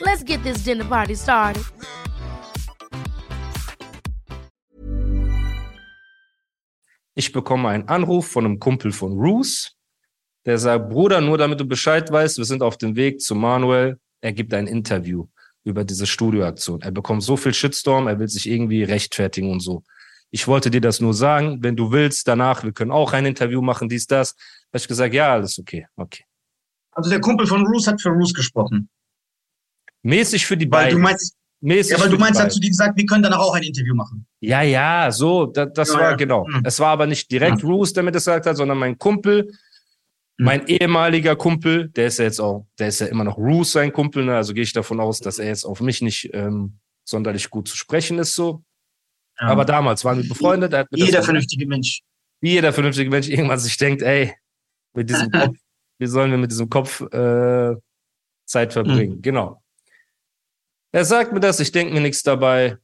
[0.00, 1.64] Let's get this dinner party started.
[7.14, 9.76] Ich bekomme einen Anruf von einem Kumpel von Roos,
[10.46, 13.98] der sagt, Bruder, nur damit du Bescheid weißt, wir sind auf dem Weg zu Manuel.
[14.20, 15.26] Er gibt ein Interview
[15.64, 16.80] über diese Studioaktion.
[16.82, 19.82] Er bekommt so viel Shitstorm, er will sich irgendwie rechtfertigen und so.
[20.30, 23.62] Ich wollte dir das nur sagen, wenn du willst, danach, wir können auch ein Interview
[23.62, 24.36] machen, dies, das.
[24.68, 26.24] Habe ich gesagt, ja, alles okay, okay.
[26.92, 28.88] Also der Kumpel von Roos hat für Roos gesprochen.
[30.08, 30.98] Mäßig für die Weil beiden.
[30.98, 33.40] du meinst, Mäßig ja, weil du die meinst, hast du dir gesagt, wir können danach
[33.40, 34.26] auch ein Interview machen.
[34.40, 36.16] Ja, ja, so, da, das Ja, war ja.
[36.16, 36.46] genau.
[36.46, 36.62] Mhm.
[36.64, 39.50] Es war aber nicht direkt Roos, der mir das gesagt hat, sondern mein Kumpel,
[40.40, 40.44] Mhm.
[40.44, 43.92] mein ehemaliger Kumpel, der ist ja jetzt auch, der ist ja immer noch Roos sein
[43.92, 44.36] Kumpel, ne?
[44.36, 47.76] also gehe ich davon aus, dass er jetzt auf mich nicht ähm, sonderlich gut zu
[47.76, 48.62] sprechen ist, so.
[49.40, 49.48] Ja.
[49.48, 50.72] Aber damals waren wir befreundet.
[50.74, 52.02] Er Jeder vernünftige Mensch.
[52.40, 54.32] wie jeder vernünftige Mensch irgendwann sich denkt, ey,
[54.94, 55.56] mit diesem Kopf,
[55.98, 57.74] wie sollen wir mit diesem Kopf äh,
[58.46, 59.16] Zeit verbringen?
[59.16, 59.22] Mhm.
[59.22, 59.60] Genau.
[60.92, 62.78] Er sagt mir das, ich denke mir nichts dabei.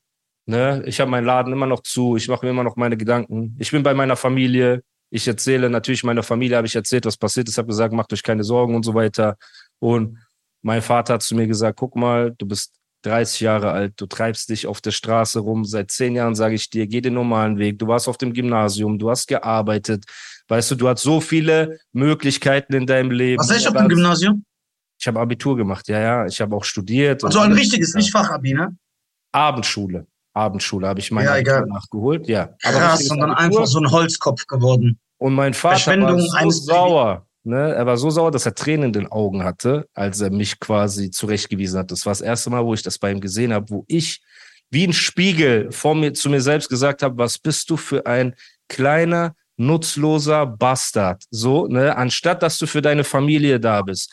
[0.47, 0.83] Ne?
[0.87, 3.57] Ich habe meinen Laden immer noch zu, ich mache mir immer noch meine Gedanken.
[3.59, 4.83] Ich bin bei meiner Familie.
[5.11, 8.23] Ich erzähle natürlich meiner Familie, habe ich erzählt, was passiert ist, habe gesagt, macht euch
[8.23, 9.37] keine Sorgen und so weiter.
[9.79, 10.19] Und
[10.63, 14.49] mein Vater hat zu mir gesagt, guck mal, du bist 30 Jahre alt, du treibst
[14.49, 15.65] dich auf der Straße rum.
[15.65, 17.79] Seit zehn Jahren sage ich dir, geh den normalen Weg.
[17.79, 20.05] Du warst auf dem Gymnasium, du hast gearbeitet.
[20.49, 23.41] Weißt du, du hast so viele Möglichkeiten in deinem Leben.
[23.41, 24.45] Was heißt auf dem Gymnasium?
[24.99, 26.27] Ich habe Abitur gemacht, ja, ja.
[26.27, 27.23] Ich habe auch studiert.
[27.23, 27.59] und Also ein alles.
[27.61, 27.99] richtiges, Ja.
[27.99, 28.77] nicht Fachabi, ne?
[29.33, 30.07] Abendschule.
[30.33, 32.51] Abendschule habe ich mein Ja, Abitur nachgeholt, ja.
[32.65, 33.61] Aber Krass, sondern Abitur.
[33.61, 34.99] einfach so ein Holzkopf geworden.
[35.19, 37.27] Und mein Vater war so sauer.
[37.45, 37.75] Ne?
[37.75, 41.11] Er war so sauer, dass er Tränen in den Augen hatte, als er mich quasi
[41.11, 41.91] zurechtgewiesen hat.
[41.91, 44.23] Das war das erste Mal, wo ich das bei ihm gesehen habe, wo ich
[44.71, 48.35] wie ein Spiegel vor mir zu mir selbst gesagt habe, was bist du für ein
[48.69, 51.23] kleiner, nutzloser Bastard.
[51.31, 54.11] So, ne, anstatt dass du für deine Familie da bist,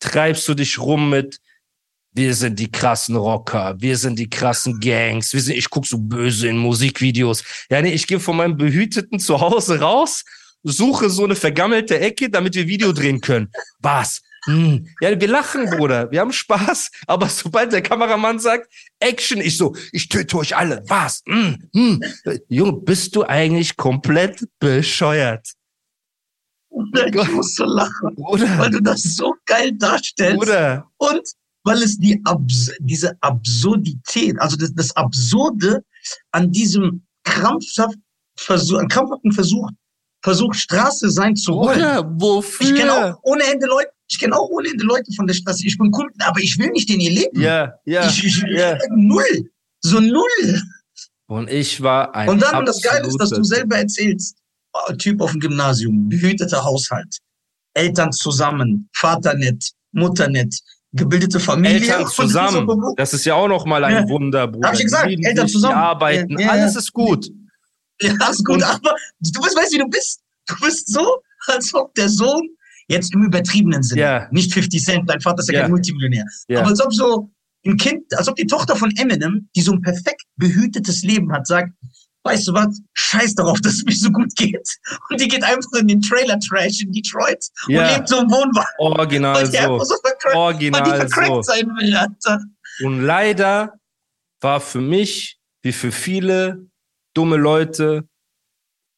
[0.00, 1.40] treibst du dich rum mit
[2.12, 5.98] wir sind die krassen Rocker, wir sind die krassen Gangs, wir sind, ich guck so
[5.98, 7.44] böse in Musikvideos.
[7.70, 10.24] Ja, nee, ich gehe von meinem behüteten Zuhause raus,
[10.62, 13.50] suche so eine vergammelte Ecke, damit wir Video drehen können.
[13.78, 14.22] Was?
[14.46, 14.88] Hm.
[15.00, 19.76] Ja, wir lachen, Bruder, wir haben Spaß, aber sobald der Kameramann sagt, Action, ich so,
[19.92, 20.82] ich töte euch alle.
[20.88, 21.22] Was?
[21.28, 22.02] Hm, hm.
[22.48, 25.46] Junge, bist du eigentlich komplett bescheuert?
[26.70, 30.38] Ich muss so lachen, Bruder, weil du das so geil darstellst.
[30.38, 30.88] Bruder.
[30.98, 31.22] Und
[31.64, 35.84] weil es die Abs diese Absurdität, also das, das Absurde
[36.32, 37.96] an diesem krampfhaft
[38.36, 39.68] Versuch, krampfhaften Versuch,
[40.22, 41.78] Versuch Straße sein zu wollen.
[41.78, 42.66] Bruder, wofür?
[42.66, 45.66] Ich kenne auch ohne Ende Leute, ich kenne auch ohne Ende Leute von der Straße.
[45.66, 47.40] Ich bin cool, aber ich will nicht in ihr Leben.
[47.40, 48.78] Ja, ja, ich, ich, ja.
[48.90, 49.50] Null.
[49.80, 50.62] So null.
[51.26, 54.36] Und ich war ein Und dann, und das Geile ist, dass du selber erzählst,
[54.98, 57.18] Typ auf dem Gymnasium, behüteter Haushalt,
[57.74, 60.54] Eltern zusammen, Vater nett, Mutter nett,
[60.92, 61.80] gebildete Familie.
[61.80, 62.66] Eltern zusammen.
[62.68, 64.08] so- Das ist ja auch noch mal ein Ja.
[64.08, 64.68] Wunder, Bruder.
[64.68, 65.74] Hab ich gesagt, lieben Eltern zusammen.
[65.76, 67.28] Arbeiten, Ja, ja, alles ist gut.
[68.00, 70.20] Ja, ist gut, Und- aber du bist, weißt, wie du bist.
[70.46, 72.48] Du bist so, als ob der Sohn,
[72.88, 74.28] jetzt im übertriebenen Sinne, Ja.
[74.30, 75.60] nicht 50 Cent, dein Vater ist ja, Ja.
[75.62, 76.60] kein Multimillionär, Ja.
[76.60, 77.30] aber als ob so
[77.66, 81.46] ein Kind, als ob die Tochter von Eminem, die so ein perfekt behütetes Leben hat,
[81.46, 81.72] sagt,
[82.24, 84.68] weißt du was, scheiß darauf, dass es mir so gut geht.
[85.08, 87.82] Und die geht einfach in den Trailer-Trash in Detroit Ja.
[87.88, 89.84] und lebt so im Wohnwagen, Original so.
[89.84, 91.42] so vercrackt, weil die Original so.
[91.42, 92.40] sein will, Alter.
[92.84, 93.74] Und leider
[94.40, 96.66] war für mich, wie für viele
[97.14, 98.04] dumme Leute,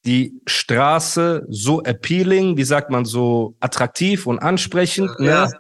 [0.05, 5.47] die Straße so appealing, wie sagt man, so attraktiv und ansprechend, Ja.
[5.47, 5.53] ne?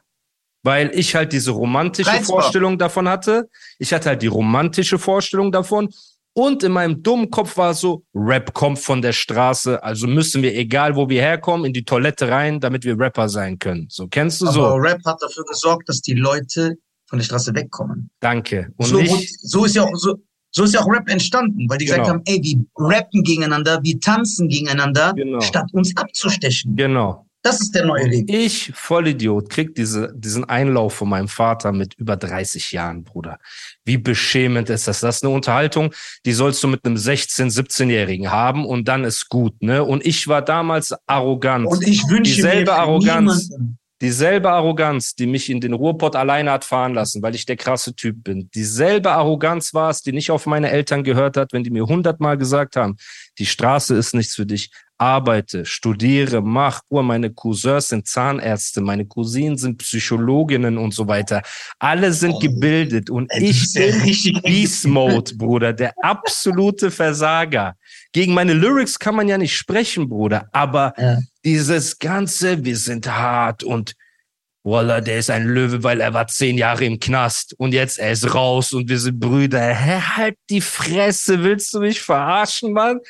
[0.64, 2.40] Weil ich halt diese romantische Reizbar.
[2.40, 3.48] Vorstellung davon hatte.
[3.78, 5.88] Ich hatte halt die romantische Vorstellung davon.
[6.34, 10.54] Und in meinem dummen Kopf war so, Rap kommt von der Straße, also müssen wir,
[10.56, 13.86] egal wo wir herkommen, in die Toilette rein, damit wir Rapper sein können.
[13.90, 14.64] So, kennst du so?
[14.64, 16.76] Aber Rap hat dafür gesorgt, dass die Leute
[17.06, 18.10] von der Straße wegkommen.
[18.20, 18.72] Danke.
[18.76, 20.16] Und so, ich, so ist ja auch so,
[20.50, 22.14] so ist ja auch Rap entstanden, weil die gesagt Genau.
[22.14, 25.40] haben, ey, wir rappen gegeneinander, wir tanzen gegeneinander, Genau.
[25.40, 26.76] statt uns abzustechen.
[26.76, 27.26] genau.
[27.42, 28.32] Das ist der neue Weg.
[28.32, 33.38] Ich, Vollidiot, krieg diese, diesen Einlauf von meinem Vater mit über 30 Jahren, Bruder.
[33.84, 35.00] Wie beschämend ist das?
[35.00, 35.92] Das ist eine Unterhaltung,
[36.24, 39.82] die sollst du mit einem 16-, 17-Jährigen haben und dann ist gut, ne?
[39.82, 41.66] Und ich war damals arrogant.
[41.66, 43.48] Und ich wünsche Dieselbe mir Arroganz.
[43.48, 47.56] niemanden, Dieselbe Arroganz, die mich in den Ruhrpott alleine hat fahren lassen, weil ich der
[47.56, 48.50] krasse Typ bin.
[48.52, 52.36] Dieselbe Arroganz war es, die nicht auf meine Eltern gehört hat, wenn die mir hundertmal
[52.36, 52.96] gesagt haben,
[53.38, 54.72] die Straße ist nichts für dich.
[55.02, 56.80] Arbeite, studiere, mach.
[56.88, 61.42] Oh, meine Cousins sind Zahnärzte, meine Cousinen sind Psychologinnen und so weiter.
[61.78, 67.74] Alle sind gebildet und ich bin Beast Mode, Bruder, der absolute Versager.
[68.12, 73.06] Gegen meine Lyrics kann man ja nicht sprechen, Bruder, aber ja dieses ganze, wir sind
[73.06, 73.94] hart und
[74.64, 78.12] Walla, der ist ein Löwe, weil er war zehn Jahre im Knast und jetzt er
[78.12, 79.60] ist raus und wir sind Brüder.
[79.60, 83.00] Hä, halt die Fresse, willst du mich verarschen, Mann?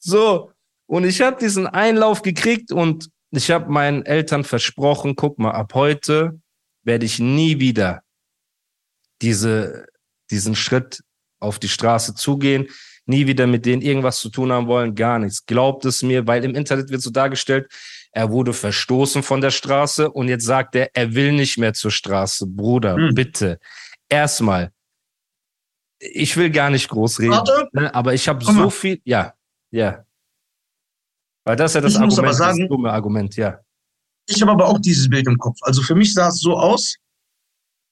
[0.00, 0.50] So,
[0.88, 5.74] und ich habe diesen Einlauf gekriegt und ich habe meinen Eltern versprochen, guck mal, ab
[5.74, 6.40] heute
[6.82, 8.02] werde ich nie wieder
[9.22, 9.86] diese,
[10.30, 11.02] diesen Schritt
[11.38, 12.68] auf die Straße zugehen
[13.08, 15.46] nie wieder mit denen irgendwas zu tun haben wollen, gar nichts.
[15.46, 17.72] Glaubt es mir, weil im Internet wird so dargestellt,
[18.12, 21.90] er wurde verstoßen von der Straße und jetzt sagt er, er will nicht mehr zur
[21.90, 22.46] Straße.
[22.46, 23.14] Bruder, hm.
[23.14, 23.58] bitte.
[24.08, 24.72] Erstmal,
[25.98, 27.68] ich will gar nicht groß reden, Warte.
[27.72, 29.34] Ne, aber ich habe so viel, ja,
[29.70, 30.04] ja.
[31.48, 33.58] Weil das ist ja das ich Argument, sagen, das dumme Argument, ja.
[34.28, 35.56] Ich habe aber auch dieses Bild im Kopf.
[35.62, 36.96] Also für mich sah es so aus,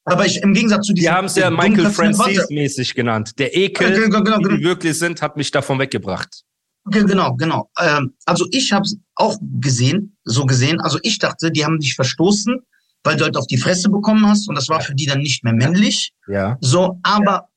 [0.04, 1.06] aber ich, im Gegensatz zu diesem.
[1.06, 3.32] Die haben es ja Michael Francis mäßig genannt.
[3.38, 4.56] Der Ekel, äh, genau, genau, genau.
[4.56, 6.44] die wirklich sind, hat mich davon weggebracht.
[6.84, 7.70] Genau, genau.
[7.80, 10.78] Ähm, also ich habe es auch gesehen, so gesehen.
[10.82, 12.58] Also ich dachte, die haben dich verstoßen,
[13.04, 15.44] weil du halt auf die Fresse bekommen hast und das war für die dann nicht
[15.44, 16.12] mehr männlich.
[16.28, 16.58] Ja.
[16.60, 17.48] So, aber ja.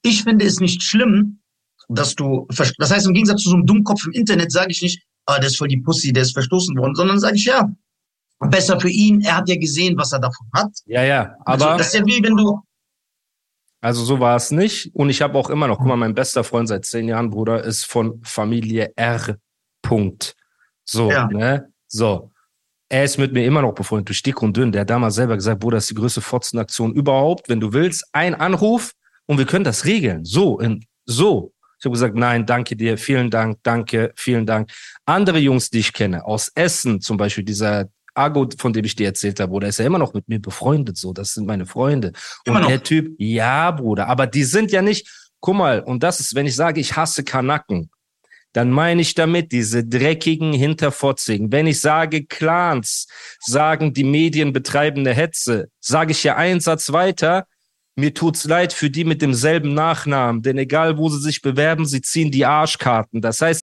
[0.00, 1.40] ich finde es nicht schlimm,
[1.90, 2.48] dass du,
[2.78, 5.48] das heißt im Gegensatz zu so einem Dummkopf im Internet sage ich nicht, ah, der
[5.48, 7.68] ist voll die Pussy, der ist verstoßen worden, sondern sage ich, ja,
[8.40, 9.20] besser für ihn.
[9.22, 10.72] Er hat ja gesehen, was er davon hat.
[10.86, 11.34] Ja, ja.
[11.44, 12.60] Also, aber also, das ist ja wie wenn du.
[13.80, 14.94] Also so war es nicht.
[14.94, 17.62] Und ich habe auch immer noch, guck mal, mein bester Freund seit zehn Jahren, Bruder,
[17.62, 19.36] ist von Familie R.
[19.82, 20.34] Punkt.
[20.84, 21.28] So, ja.
[21.28, 21.72] ne?
[21.86, 22.32] So.
[22.88, 24.70] Er ist mit mir immer noch befreundet, durch dick und dünn.
[24.70, 27.48] Der hat damals selber gesagt, Bruder, das ist die größte Fotzenaktion überhaupt.
[27.48, 28.92] Wenn du willst, ein Anruf
[29.26, 30.24] und wir können das regeln.
[30.24, 31.52] So, in, so.
[31.86, 34.70] Habe gesagt, nein, danke dir, vielen Dank, danke, vielen Dank.
[35.04, 39.06] Andere Jungs, die ich kenne, aus Essen zum Beispiel, dieser Argo, von dem ich dir
[39.06, 41.12] erzählt habe, Bruder, ist ja immer noch mit mir befreundet, so.
[41.12, 42.12] Das sind meine Freunde.
[42.44, 42.68] Immer und noch.
[42.68, 45.08] der Typ, ja, Bruder, aber die sind ja nicht,
[45.40, 47.90] guck mal, und das ist, wenn ich sage, ich hasse Kanaken,
[48.52, 51.52] dann meine ich damit diese dreckigen Hinterfotzigen.
[51.52, 53.06] Wenn ich sage Clans,
[53.40, 57.46] sagen die Medien betreibende Hetze, sage ich ja einen Satz weiter,
[57.96, 62.02] mir tut's leid für die mit demselben Nachnamen, denn egal wo sie sich bewerben, sie
[62.02, 63.22] ziehen die Arschkarten.
[63.22, 63.62] Das heißt,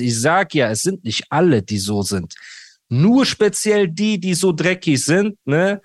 [0.00, 2.34] Ich sag ja, es sind nicht alle, die so sind.
[2.88, 5.80] Nur speziell die, die so dreckig sind, ne?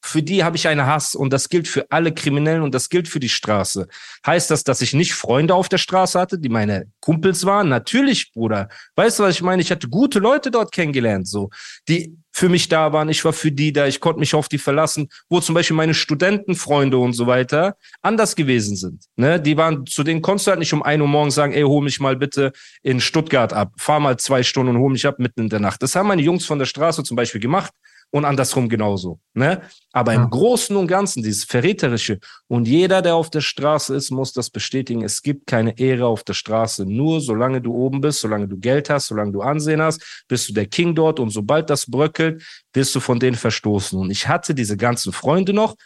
[0.00, 3.08] Für die habe ich einen Hass und das gilt für alle Kriminellen und das gilt
[3.08, 3.88] für die Straße.
[4.26, 7.68] Heißt das, dass ich nicht Freunde auf der Straße hatte, die meine Kumpels waren?
[7.68, 8.68] Natürlich, Bruder.
[8.96, 9.62] Weißt du, was ich meine?
[9.62, 11.50] Ich hatte gute Leute dort kennengelernt, so,
[11.88, 13.08] die für mich da waren.
[13.08, 13.86] Ich war für die da.
[13.86, 18.36] Ich konnte mich auf die verlassen, wo zum Beispiel meine Studentenfreunde und so weiter anders
[18.36, 19.06] gewesen sind.
[19.16, 19.40] Ne?
[19.40, 21.82] Die waren, zu denen konntest du halt nicht um ein Uhr morgens sagen, ey, hol
[21.82, 22.52] mich mal bitte
[22.82, 23.72] in Stuttgart ab.
[23.76, 25.82] Fahr mal zwei Stunden und hol mich ab mitten in der Nacht.
[25.82, 27.72] Das haben meine Jungs von der Straße zum Beispiel gemacht
[28.10, 29.20] und andersrum genauso.
[29.34, 29.60] Ne?
[29.92, 30.22] Aber ja.
[30.22, 32.18] im Großen und Ganzen, dieses Verräterische.
[32.46, 35.02] Und jeder, der auf der Straße ist, muss das bestätigen.
[35.02, 36.86] Es gibt keine Ehre auf der Straße.
[36.86, 40.54] Nur solange du oben bist, solange du Geld hast, solange du Ansehen hast, bist du
[40.54, 41.20] der King dort.
[41.20, 43.98] Und sobald das bröckelt, wirst du von denen verstoßen.
[43.98, 45.76] Und ich hatte diese ganzen Freunde noch,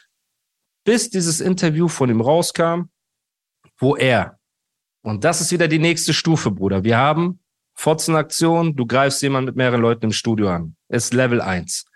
[0.85, 2.85] bis dieses Interview von ihm rauskam,
[3.79, 4.39] wo er,
[5.03, 6.85] und das ist wieder die nächste Stufe, Bruder.
[6.85, 7.41] Wir haben
[7.75, 10.77] Fotzenaktion, du greifst jemanden mit mehreren Leuten im Studio an.
[10.89, 11.87] Ist Level 1.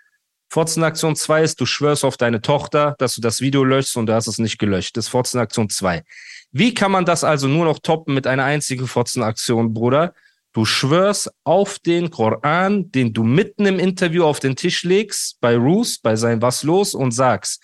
[0.49, 4.13] Forzenaktion 2 ist, du schwörst auf deine Tochter, dass du das Video löschst und du
[4.13, 4.95] hast es nicht gelöscht.
[4.95, 6.03] Das ist Forzenaktion 2.
[6.51, 10.13] Wie kann man das also nur noch toppen mit einer einzigen Forzenaktion, Bruder?
[10.53, 15.55] Du schwörst auf den Koran, den du mitten im Interview auf den Tisch legst, bei
[15.55, 17.61] Roos, bei sein Was los und sagst,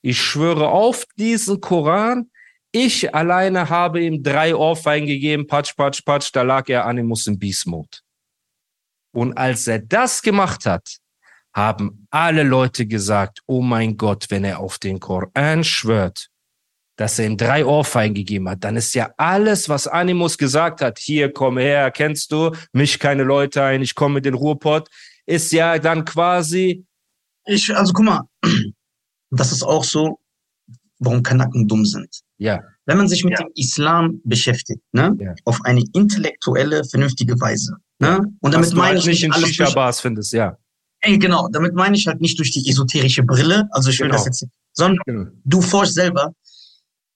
[0.00, 2.30] ich schwöre auf diesen Koran,
[2.72, 7.38] ich alleine habe ihm drei Ohrfeigen gegeben, patsch, patsch, patsch, da lag er Animus im
[7.38, 7.98] Beast Mode.
[9.12, 10.99] Und als er das gemacht hat,
[11.52, 16.28] haben alle Leute gesagt, oh mein Gott, wenn er auf den Koran schwört,
[16.96, 20.98] dass er ihm drei Ohrfeigen gegeben hat, dann ist ja alles, was Animus gesagt hat,
[20.98, 24.88] hier komm her, kennst du, mich keine Leute ein, ich komme mit den Ruhrpott,
[25.26, 26.84] ist ja dann quasi.
[27.46, 28.22] Ich, also guck mal,
[29.30, 30.18] das ist auch so,
[30.98, 32.20] warum Kanaken dumm sind.
[32.38, 32.60] Ja.
[32.86, 33.44] Wenn man sich mit ja.
[33.44, 35.34] dem Islam beschäftigt, ne, ja.
[35.44, 40.56] auf eine intellektuelle, vernünftige Weise, ne, und damit meine ich nicht in Shisha-Bars findest, ja.
[41.02, 44.18] Ey, genau, damit meine ich halt nicht durch die esoterische Brille, also ich will genau.
[44.18, 45.30] das jetzt, sondern genau.
[45.44, 46.32] du forschst selber.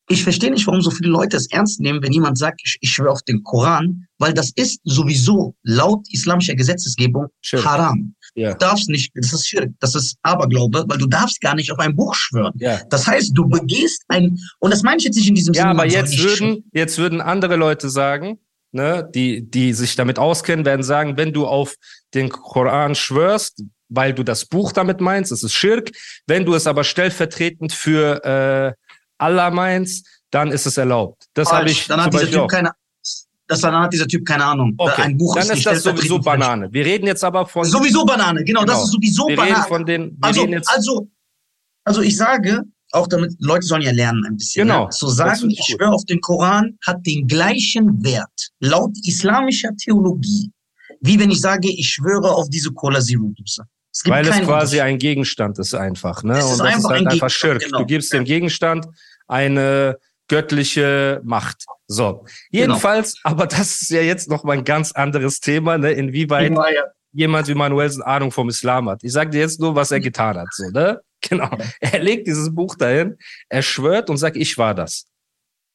[0.09, 2.91] Ich verstehe nicht, warum so viele Leute es ernst nehmen, wenn jemand sagt, ich, ich
[2.91, 7.64] schwöre auf den Koran, weil das ist sowieso laut islamischer Gesetzesgebung Schirk.
[7.64, 8.14] haram.
[8.35, 8.53] Ja.
[8.53, 11.79] Du darfst nicht, das ist Schirk, das ist Aberglaube, weil du darfst gar nicht auf
[11.79, 12.53] ein Buch schwören.
[12.57, 12.81] Ja.
[12.91, 15.75] Das heißt, du begehst ein, und das meine ich jetzt nicht in diesem ja, Sinne.
[15.75, 18.38] Ja, aber jetzt würden, jetzt würden andere Leute sagen,
[18.73, 21.76] ne, die, die sich damit auskennen, werden sagen, wenn du auf
[22.12, 25.91] den Koran schwörst, weil du das Buch damit meinst, das ist Schirk.
[26.26, 28.73] Wenn du es aber stellvertretend für äh,
[29.19, 31.26] Allah meinst, dann ist es erlaubt.
[31.35, 31.87] Das habe ich.
[31.87, 32.49] Dann hat dieser Typ auch.
[32.49, 32.73] keine.
[33.47, 34.75] Das dann hat dieser Typ keine Ahnung.
[34.79, 35.03] Okay.
[35.03, 36.73] Ein Buch dann ist, ist das sowieso Banane.
[36.73, 37.64] Wir reden jetzt aber von.
[37.64, 38.73] Sowieso Banane, genau, genau.
[38.73, 39.57] das ist sowieso wir Banane.
[39.57, 41.09] Reden von den, also, also,
[41.85, 42.62] also ich sage,
[42.93, 44.67] auch damit, Leute sollen ja lernen ein bisschen.
[44.67, 44.85] Genau.
[44.85, 44.91] Ne?
[44.91, 50.50] Zu sagen, ich schwöre auf den Koran, hat den gleichen Wert laut islamischer Theologie,
[51.04, 53.64] wie wenn ich sage, ich schwöre auf diese Cola Zero Dose.
[53.92, 56.38] Es Weil es quasi ein Gegenstand ist einfach, ne?
[56.38, 57.62] Es Und ist das einfach ist halt ein einfach Gegenstand, Schirk.
[57.64, 57.78] genau.
[57.78, 58.18] Du gibst Ja.
[58.18, 58.87] dem Gegenstand
[59.28, 61.64] eine göttliche Macht.
[61.87, 62.25] So.
[62.50, 65.92] Jedenfalls, aber das ist ja jetzt noch mal ein ganz anderes Thema, ne?
[65.92, 66.82] Inwieweit Ja, ja.
[67.12, 69.04] jemand wie Manuelsen Ahnung vom Islam hat.
[69.04, 71.00] Ich sage dir jetzt nur, was er getan hat, so, ne?
[71.26, 71.49] Genau.
[71.80, 73.16] Er legt dieses Buch dahin,
[73.49, 75.06] er schwört und sagt, ich war das.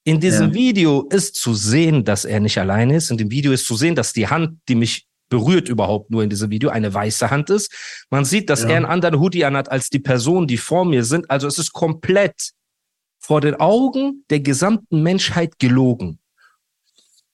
[0.03, 0.53] In diesem Ja.
[0.53, 3.09] Video ist zu sehen, dass er nicht alleine ist.
[3.09, 6.29] In dem Video ist zu sehen, dass die Hand, die mich berührt überhaupt nur in
[6.29, 7.71] diesem Video, eine weiße Hand ist.
[8.09, 8.69] Man sieht, dass Ja.
[8.69, 11.29] er einen anderen Hoodie anhat als die Personen, die vor mir sind.
[11.29, 12.51] Also es ist komplett
[13.19, 16.19] vor den Augen der gesamten Menschheit gelogen.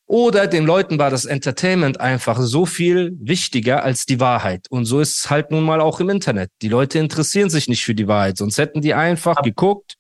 [0.08, 4.68] Oder den Leuten war das Entertainment einfach so viel wichtiger als die Wahrheit.
[4.70, 6.52] Und so ist es halt nun mal auch im Internet.
[6.62, 9.96] Die Leute interessieren sich nicht für die Wahrheit, sonst hätten die einfach Aber- geguckt,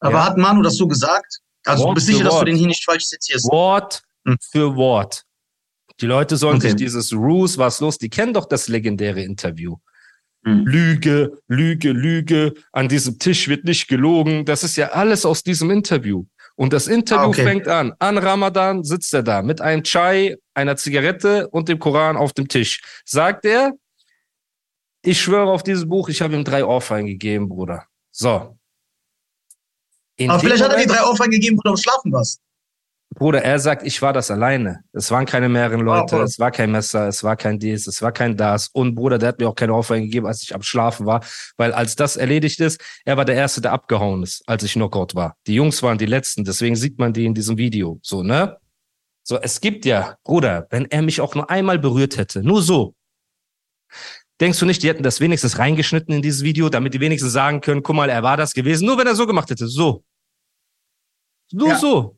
[0.00, 0.26] Aber Ja.
[0.26, 1.38] hat Manu das so gesagt?
[1.66, 3.50] Also Wort du bist sicher, dass du den hier nicht falsch zitierst?
[3.50, 4.36] Wort Hm.
[4.52, 5.24] für Wort.
[6.00, 6.68] Die Leute sollen Okay.
[6.68, 9.76] sich dieses Ruse, was los, die kennen doch das legendäre Interview.
[10.44, 10.64] Hm.
[10.66, 14.44] Lüge, Lüge, Lüge, an diesem Tisch wird nicht gelogen.
[14.44, 16.24] Das ist ja alles aus diesem Interview.
[16.54, 17.42] Und das Interview Ah, okay.
[17.44, 17.92] fängt an.
[17.98, 22.46] An Ramadan sitzt er da mit einem Chai, einer Zigarette und dem Koran auf dem
[22.48, 22.80] Tisch.
[23.04, 23.72] Sagt er,
[25.02, 27.84] ich schwöre auf dieses Buch, ich habe ihm drei Ohrfeigen gegeben, Bruder.
[28.10, 28.56] So.
[30.16, 32.40] In Aber vielleicht hat er Moment- drei Aufwand gegeben, wo du am Schlafen warst.
[33.14, 34.80] Bruder, er sagt, ich war das alleine.
[34.92, 36.24] Es waren keine mehreren Leute, Ah, okay.
[36.24, 38.68] es war kein Messer, es war kein dies, es war kein das.
[38.68, 41.24] Und Bruder, der hat mir auch keine Aufwand gegeben, als ich am Schlafen war,
[41.56, 45.14] weil als das erledigt ist, er war der Erste, der abgehauen ist, als ich Knockout
[45.14, 45.36] war.
[45.46, 47.98] Die Jungs waren die Letzten, deswegen sieht man die in diesem Video.
[48.02, 48.58] So, ne?
[49.24, 52.94] So, es gibt ja, Bruder, wenn er mich auch nur einmal berührt hätte, nur so.
[54.40, 57.60] Denkst du nicht, die hätten das wenigstens reingeschnitten in dieses Video, damit die wenigstens sagen
[57.62, 60.04] können, guck mal, er war das gewesen, nur wenn er so gemacht hätte, so.
[61.52, 61.76] Nur Ja.
[61.78, 62.17] so.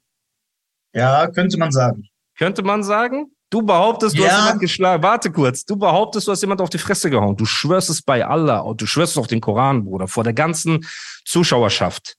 [0.95, 2.09] Ja, könnte man sagen.
[2.39, 3.27] Könnte man sagen?
[3.51, 4.31] Du behauptest, du Ja.
[4.31, 5.03] hast jemand geschlagen.
[5.03, 5.65] Warte kurz.
[5.65, 7.37] Du behauptest, du hast jemand auf die Fresse gehauen.
[7.37, 10.33] Du schwörst es bei Allah und du schwörst es auf den Koran, Bruder, vor der
[10.33, 10.87] ganzen
[11.25, 12.15] Zuschauerschaft.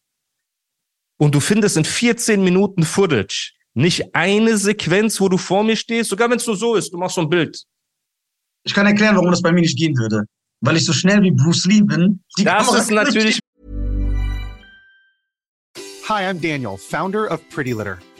[1.17, 6.09] Und du findest in 14 Minuten Footage nicht eine Sequenz, wo du vor mir stehst,
[6.09, 7.63] sogar wenn es nur so ist, du machst so ein Bild.
[8.63, 10.25] Ich kann erklären, warum das bei mir nicht gehen würde.
[10.59, 12.23] Weil ich so schnell wie Bruce Lee bin.
[12.37, 13.39] Die Das Kamera ist natürlich
[16.09, 17.97] Hi, I'm Daniel, founder of Pretty Litter.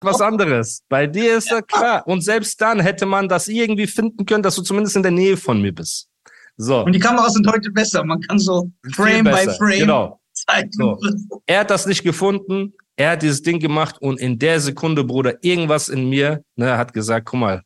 [0.00, 0.82] Was anderes.
[0.88, 2.06] Bei dir ist das klar.
[2.06, 5.36] Und selbst dann hätte man das irgendwie finden können, dass du zumindest in der Nähe
[5.36, 6.08] von mir bist.
[6.56, 6.84] So.
[6.84, 8.04] Und die Kameras sind heute besser.
[8.04, 9.50] Man kann so Frame by.
[9.58, 10.20] Frame Genau.
[10.32, 10.70] zeigen.
[10.72, 10.98] So.
[11.46, 12.74] Er hat das nicht gefunden.
[12.96, 16.92] Er hat dieses Ding gemacht und in der Sekunde, Bruder, irgendwas in mir, ne, hat
[16.92, 17.62] gesagt, guck mal,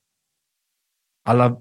[1.24, 1.60] aller,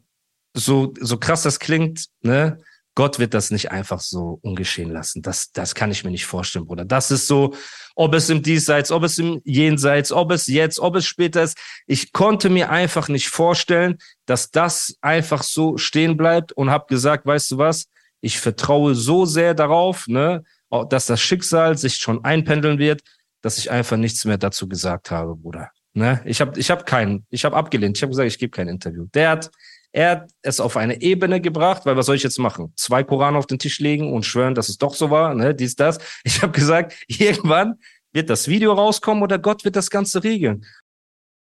[0.56, 2.60] so, so krass das klingt, ne?
[2.96, 5.22] Gott wird das nicht einfach so ungeschehen lassen.
[5.22, 6.86] Das, das kann ich mir nicht vorstellen, Bruder.
[6.86, 7.56] Das ist so,
[7.96, 11.58] ob es im Diesseits, ob es im Jenseits, ob es jetzt, ob es später ist.
[11.88, 17.26] Ich konnte mir einfach nicht vorstellen, dass das einfach so stehen bleibt und habe gesagt,
[17.26, 17.86] weißt du was?
[18.22, 20.44] Ich vertraue so sehr darauf, ne,
[20.90, 23.02] dass das Schicksal sich schon einpendeln wird,
[23.42, 25.72] dass ich einfach nichts mehr dazu gesagt habe, Bruder.
[25.94, 26.22] Ne?
[26.26, 27.98] Ich habe ich hab keinen, ich habe abgelehnt.
[27.98, 29.06] Ich habe gesagt, ich gebe kein Interview.
[29.14, 29.52] Der hat
[29.94, 32.74] er hat es auf eine Ebene gebracht, weil was soll ich jetzt machen?
[32.76, 35.76] Zwei Koran auf den Tisch legen und schwören, dass es doch so war, ne, dies,
[35.76, 36.00] das.
[36.24, 37.76] Ich habe gesagt, irgendwann
[38.12, 40.66] wird das Video rauskommen oder Gott wird das Ganze regeln.